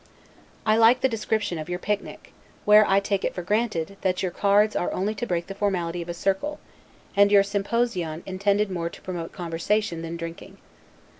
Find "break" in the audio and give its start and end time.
5.27-5.45